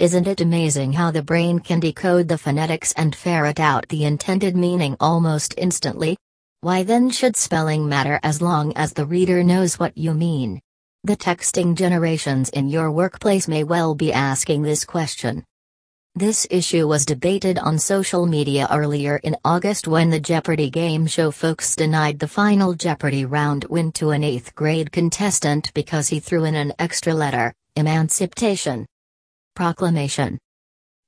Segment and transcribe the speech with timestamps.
[0.00, 4.56] Isn't it amazing how the brain can decode the phonetics and ferret out the intended
[4.56, 6.16] meaning almost instantly?
[6.62, 10.58] Why then should spelling matter as long as the reader knows what you mean?
[11.04, 15.44] The texting generations in your workplace may well be asking this question.
[16.14, 21.30] This issue was debated on social media earlier in August when the Jeopardy game show
[21.30, 26.46] folks denied the final Jeopardy round win to an 8th grade contestant because he threw
[26.46, 28.86] in an extra letter, emancipation.
[29.60, 30.38] Proclamation.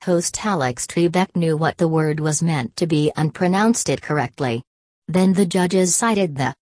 [0.04, 4.62] Host Alex Trebek knew what the word was meant to be and pronounced it correctly.
[5.08, 6.54] Then the judges cited the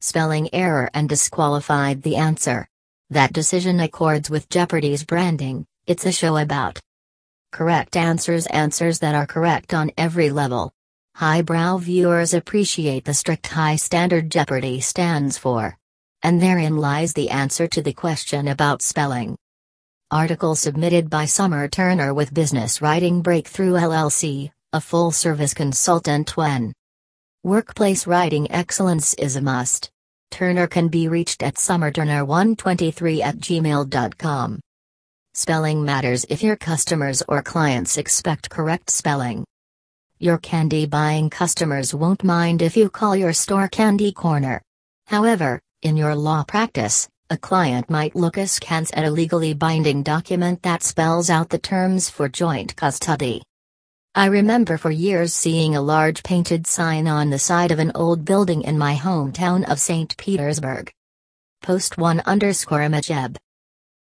[0.00, 2.68] spelling error and disqualified the answer.
[3.10, 6.78] That decision accords with Jeopardy's branding, it's a show about
[7.50, 10.70] correct answers, answers that are correct on every level.
[11.16, 15.76] Highbrow viewers appreciate the strict high standard Jeopardy stands for.
[16.22, 19.36] And therein lies the answer to the question about spelling.
[20.12, 26.72] Article submitted by Summer Turner with Business Writing Breakthrough LLC, a full service consultant when
[27.42, 29.90] workplace writing excellence is a must.
[30.30, 34.60] Turner can be reached at summerturner123 at gmail.com.
[35.34, 39.44] Spelling matters if your customers or clients expect correct spelling.
[40.20, 44.60] Your candy buying customers won't mind if you call your store Kandy Korner.
[45.08, 50.62] However, in your law practice, a client might look askance at a legally binding document
[50.62, 53.42] that spells out the terms for joint custody.
[54.14, 58.24] I remember for years seeing a large painted sign on the side of an old
[58.24, 60.16] building in my hometown of St.
[60.16, 60.92] Petersburg.
[61.62, 63.36] Post 1 underscore Majeb.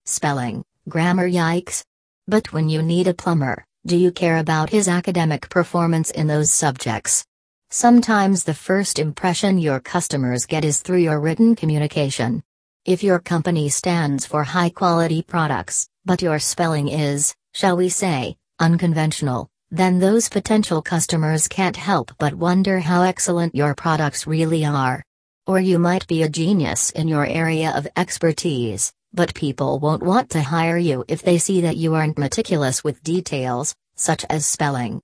[0.05, 1.81] Spelling, grammar yikes.
[2.27, 6.51] But when you need a plumber, do you care about his academic performance in those
[6.51, 7.23] subjects?
[7.69, 12.43] Sometimes the first impression your customers get is through your written communication.
[12.85, 18.35] If your company stands for high quality products, but your spelling is, shall we say,
[18.59, 25.01] unconventional, then those potential customers can't help but wonder how excellent your products really are.
[25.47, 30.29] Or you might be a genius in your area of expertise, but people won't want
[30.31, 35.01] to hire you if they see that you aren't meticulous with details, such as spelling.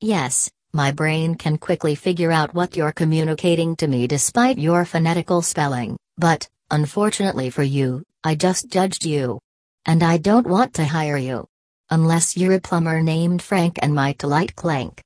[0.00, 5.42] Yes, my brain can quickly figure out what you're communicating to me despite your phonetical
[5.42, 9.38] spelling, but, unfortunately for you, I just judged you.
[9.86, 11.46] And I don't want to hire you.
[11.88, 15.02] Unless you're a plumber named Frank and my delight clank.